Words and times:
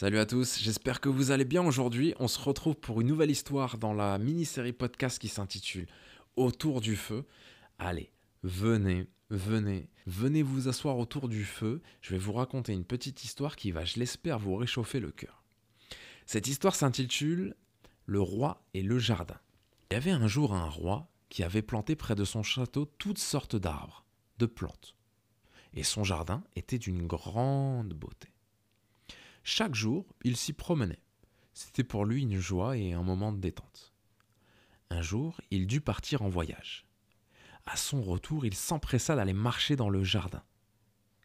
Salut 0.00 0.20
à 0.20 0.26
tous, 0.26 0.60
j'espère 0.60 1.00
que 1.00 1.08
vous 1.08 1.32
allez 1.32 1.44
bien 1.44 1.64
aujourd'hui. 1.64 2.14
On 2.20 2.28
se 2.28 2.38
retrouve 2.38 2.76
pour 2.76 3.00
une 3.00 3.08
nouvelle 3.08 3.32
histoire 3.32 3.78
dans 3.78 3.92
la 3.92 4.16
mini-série 4.18 4.72
podcast 4.72 5.18
qui 5.18 5.26
s'intitule 5.26 5.88
Autour 6.36 6.80
du 6.80 6.94
feu. 6.94 7.26
Allez, 7.80 8.12
venez, 8.44 9.08
venez, 9.28 9.90
venez 10.06 10.44
vous 10.44 10.68
asseoir 10.68 10.98
autour 10.98 11.28
du 11.28 11.44
feu. 11.44 11.82
Je 12.00 12.10
vais 12.10 12.18
vous 12.18 12.32
raconter 12.32 12.72
une 12.72 12.84
petite 12.84 13.24
histoire 13.24 13.56
qui 13.56 13.72
va, 13.72 13.84
je 13.84 13.98
l'espère, 13.98 14.38
vous 14.38 14.54
réchauffer 14.54 15.00
le 15.00 15.10
cœur. 15.10 15.42
Cette 16.26 16.46
histoire 16.46 16.76
s'intitule 16.76 17.56
Le 18.06 18.20
roi 18.20 18.62
et 18.74 18.82
le 18.82 19.00
jardin. 19.00 19.40
Il 19.90 19.94
y 19.94 19.96
avait 19.96 20.12
un 20.12 20.28
jour 20.28 20.54
un 20.54 20.68
roi 20.70 21.10
qui 21.28 21.42
avait 21.42 21.60
planté 21.60 21.96
près 21.96 22.14
de 22.14 22.24
son 22.24 22.44
château 22.44 22.84
toutes 22.98 23.18
sortes 23.18 23.56
d'arbres, 23.56 24.04
de 24.38 24.46
plantes. 24.46 24.94
Et 25.74 25.82
son 25.82 26.04
jardin 26.04 26.44
était 26.54 26.78
d'une 26.78 27.08
grande 27.08 27.94
beauté. 27.94 28.28
Chaque 29.50 29.74
jour, 29.74 30.04
il 30.24 30.36
s'y 30.36 30.52
promenait. 30.52 31.02
C'était 31.54 31.82
pour 31.82 32.04
lui 32.04 32.20
une 32.20 32.38
joie 32.38 32.76
et 32.76 32.92
un 32.92 33.02
moment 33.02 33.32
de 33.32 33.40
détente. 33.40 33.94
Un 34.90 35.00
jour, 35.00 35.40
il 35.50 35.66
dut 35.66 35.80
partir 35.80 36.20
en 36.20 36.28
voyage. 36.28 36.86
À 37.64 37.78
son 37.78 38.02
retour, 38.02 38.44
il 38.44 38.52
s'empressa 38.52 39.16
d'aller 39.16 39.32
marcher 39.32 39.74
dans 39.74 39.88
le 39.88 40.04
jardin. 40.04 40.44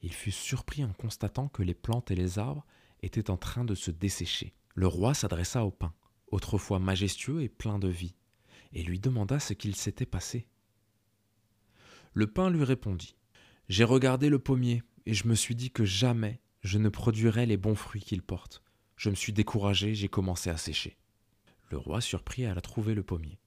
Il 0.00 0.14
fut 0.14 0.30
surpris 0.30 0.82
en 0.82 0.94
constatant 0.94 1.48
que 1.48 1.62
les 1.62 1.74
plantes 1.74 2.10
et 2.10 2.14
les 2.14 2.38
arbres 2.38 2.64
étaient 3.02 3.28
en 3.28 3.36
train 3.36 3.66
de 3.66 3.74
se 3.74 3.90
dessécher. 3.90 4.54
Le 4.74 4.86
roi 4.86 5.12
s'adressa 5.12 5.66
au 5.66 5.70
pin, 5.70 5.92
autrefois 6.28 6.78
majestueux 6.78 7.42
et 7.42 7.50
plein 7.50 7.78
de 7.78 7.88
vie, 7.88 8.16
et 8.72 8.82
lui 8.82 8.98
demanda 8.98 9.38
ce 9.40 9.52
qu'il 9.52 9.76
s'était 9.76 10.06
passé. 10.06 10.46
Le 12.14 12.26
pin 12.26 12.48
lui 12.48 12.64
répondit 12.64 13.14
J'ai 13.68 13.84
regardé 13.84 14.30
le 14.30 14.38
pommier, 14.38 14.82
et 15.04 15.12
je 15.12 15.28
me 15.28 15.34
suis 15.34 15.54
dit 15.54 15.70
que 15.70 15.84
jamais 15.84 16.40
je 16.62 16.78
ne 16.78 16.88
produirais 16.88 17.46
les 17.46 17.56
bons 17.56 17.74
fruits 17.74 18.02
qu'il 18.02 18.22
porte. 18.22 18.62
Je 18.96 19.10
me 19.10 19.14
suis 19.14 19.32
découragé, 19.32 19.94
j'ai 19.94 20.08
commencé 20.08 20.50
à 20.50 20.56
sécher. 20.56 20.96
Le 21.70 21.78
roi, 21.78 22.00
surpris, 22.00 22.46
alla 22.46 22.60
trouver 22.60 22.94
le 22.94 23.02
pommier. 23.02 23.38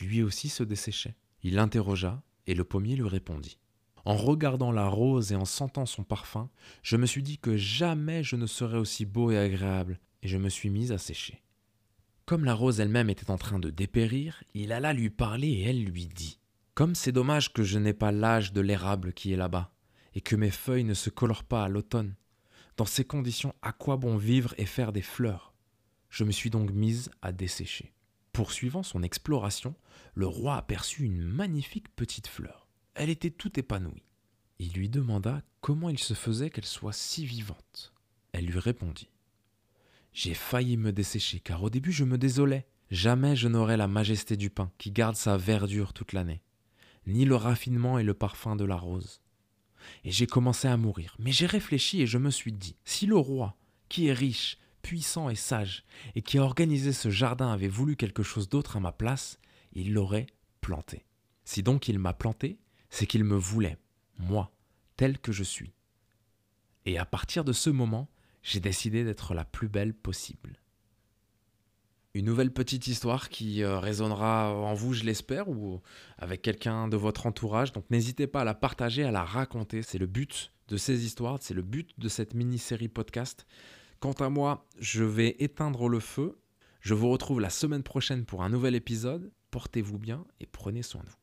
Lui 0.00 0.22
aussi 0.22 0.48
se 0.48 0.62
desséchait. 0.62 1.16
Il 1.42 1.54
l'interrogea, 1.54 2.22
et 2.46 2.54
le 2.54 2.64
pommier 2.64 2.96
lui 2.96 3.08
répondit. 3.08 3.58
En 4.04 4.16
regardant 4.16 4.72
la 4.72 4.88
rose 4.88 5.32
et 5.32 5.36
en 5.36 5.44
sentant 5.44 5.86
son 5.86 6.04
parfum, 6.04 6.50
je 6.82 6.96
me 6.96 7.06
suis 7.06 7.22
dit 7.22 7.38
que 7.38 7.56
jamais 7.56 8.22
je 8.22 8.36
ne 8.36 8.46
serais 8.46 8.78
aussi 8.78 9.04
beau 9.04 9.30
et 9.30 9.38
agréable, 9.38 10.00
et 10.22 10.28
je 10.28 10.38
me 10.38 10.48
suis 10.48 10.70
mise 10.70 10.92
à 10.92 10.98
sécher. 10.98 11.42
Comme 12.24 12.44
la 12.44 12.54
rose 12.54 12.80
elle-même 12.80 13.10
était 13.10 13.30
en 13.30 13.38
train 13.38 13.58
de 13.58 13.70
dépérir, 13.70 14.42
il 14.54 14.72
alla 14.72 14.92
lui 14.92 15.10
parler 15.10 15.48
et 15.48 15.62
elle 15.64 15.84
lui 15.84 16.06
dit 16.06 16.38
Comme 16.74 16.94
c'est 16.94 17.12
dommage 17.12 17.52
que 17.52 17.62
je 17.62 17.78
n'ai 17.78 17.92
pas 17.92 18.12
l'âge 18.12 18.52
de 18.52 18.60
l'érable 18.60 19.12
qui 19.12 19.32
est 19.32 19.36
là-bas, 19.36 19.72
et 20.14 20.20
que 20.20 20.36
mes 20.36 20.50
feuilles 20.50 20.84
ne 20.84 20.94
se 20.94 21.10
colorent 21.10 21.44
pas 21.44 21.64
à 21.64 21.68
l'automne. 21.68 22.14
Dans 22.80 22.86
ces 22.86 23.04
conditions, 23.04 23.54
à 23.60 23.72
quoi 23.72 23.98
bon 23.98 24.16
vivre 24.16 24.54
et 24.56 24.64
faire 24.64 24.90
des 24.90 25.02
fleurs? 25.02 25.52
Je 26.08 26.24
me 26.24 26.30
suis 26.30 26.48
donc 26.48 26.70
mise 26.70 27.10
à 27.20 27.30
dessécher. 27.30 27.92
Poursuivant 28.32 28.82
son 28.82 29.02
exploration, 29.02 29.74
le 30.14 30.26
roi 30.26 30.56
aperçut 30.56 31.04
une 31.04 31.22
magnifique 31.22 31.94
petite 31.94 32.26
fleur. 32.26 32.68
Elle 32.94 33.10
était 33.10 33.28
toute 33.28 33.58
épanouie. 33.58 34.06
Il 34.58 34.72
lui 34.72 34.88
demanda 34.88 35.42
comment 35.60 35.90
il 35.90 35.98
se 35.98 36.14
faisait 36.14 36.48
qu'elle 36.48 36.64
soit 36.64 36.94
si 36.94 37.26
vivante. 37.26 37.92
Elle 38.32 38.46
lui 38.46 38.58
répondit 38.58 39.10
J'ai 40.14 40.32
failli 40.32 40.78
me 40.78 40.90
dessécher 40.90 41.38
car 41.38 41.62
au 41.62 41.68
début 41.68 41.92
je 41.92 42.04
me 42.04 42.16
désolais. 42.16 42.66
Jamais 42.90 43.36
je 43.36 43.48
n'aurai 43.48 43.76
la 43.76 43.88
majesté 43.88 44.38
du 44.38 44.48
pain 44.48 44.72
qui 44.78 44.90
garde 44.90 45.16
sa 45.16 45.36
verdure 45.36 45.92
toute 45.92 46.14
l'année, 46.14 46.40
ni 47.06 47.26
le 47.26 47.36
raffinement 47.36 47.98
et 47.98 48.04
le 48.04 48.14
parfum 48.14 48.56
de 48.56 48.64
la 48.64 48.76
rose 48.76 49.20
et 50.04 50.10
j'ai 50.10 50.26
commencé 50.26 50.68
à 50.68 50.76
mourir. 50.76 51.16
Mais 51.18 51.32
j'ai 51.32 51.46
réfléchi 51.46 52.02
et 52.02 52.06
je 52.06 52.18
me 52.18 52.30
suis 52.30 52.52
dit, 52.52 52.76
si 52.84 53.06
le 53.06 53.16
roi, 53.16 53.56
qui 53.88 54.08
est 54.08 54.12
riche, 54.12 54.58
puissant 54.82 55.28
et 55.28 55.34
sage, 55.34 55.84
et 56.14 56.22
qui 56.22 56.38
a 56.38 56.42
organisé 56.42 56.92
ce 56.92 57.10
jardin 57.10 57.52
avait 57.52 57.68
voulu 57.68 57.96
quelque 57.96 58.22
chose 58.22 58.48
d'autre 58.48 58.76
à 58.76 58.80
ma 58.80 58.92
place, 58.92 59.38
il 59.72 59.92
l'aurait 59.92 60.26
planté. 60.60 61.04
Si 61.44 61.62
donc 61.62 61.88
il 61.88 61.98
m'a 61.98 62.12
planté, 62.12 62.58
c'est 62.88 63.06
qu'il 63.06 63.24
me 63.24 63.36
voulait, 63.36 63.78
moi, 64.18 64.52
tel 64.96 65.18
que 65.18 65.32
je 65.32 65.44
suis. 65.44 65.72
Et 66.86 66.98
à 66.98 67.04
partir 67.04 67.44
de 67.44 67.52
ce 67.52 67.70
moment, 67.70 68.08
j'ai 68.42 68.60
décidé 68.60 69.04
d'être 69.04 69.34
la 69.34 69.44
plus 69.44 69.68
belle 69.68 69.94
possible 69.94 70.60
une 72.14 72.26
nouvelle 72.26 72.52
petite 72.52 72.86
histoire 72.86 73.28
qui 73.28 73.62
euh, 73.62 73.78
résonnera 73.78 74.52
en 74.54 74.74
vous, 74.74 74.92
je 74.92 75.04
l'espère, 75.04 75.48
ou 75.48 75.80
avec 76.18 76.42
quelqu'un 76.42 76.88
de 76.88 76.96
votre 76.96 77.26
entourage. 77.26 77.72
Donc 77.72 77.84
n'hésitez 77.90 78.26
pas 78.26 78.40
à 78.40 78.44
la 78.44 78.54
partager, 78.54 79.04
à 79.04 79.10
la 79.10 79.24
raconter. 79.24 79.82
C'est 79.82 79.98
le 79.98 80.06
but 80.06 80.52
de 80.68 80.76
ces 80.76 81.04
histoires, 81.04 81.38
c'est 81.40 81.54
le 81.54 81.62
but 81.62 81.98
de 81.98 82.08
cette 82.08 82.34
mini-série 82.34 82.88
podcast. 82.88 83.46
Quant 84.00 84.12
à 84.12 84.28
moi, 84.28 84.66
je 84.78 85.04
vais 85.04 85.36
éteindre 85.38 85.88
le 85.88 86.00
feu. 86.00 86.40
Je 86.80 86.94
vous 86.94 87.10
retrouve 87.10 87.40
la 87.40 87.50
semaine 87.50 87.82
prochaine 87.82 88.24
pour 88.24 88.42
un 88.42 88.48
nouvel 88.48 88.74
épisode. 88.74 89.30
Portez-vous 89.50 89.98
bien 89.98 90.24
et 90.40 90.46
prenez 90.46 90.82
soin 90.82 91.02
de 91.02 91.08
vous. 91.08 91.19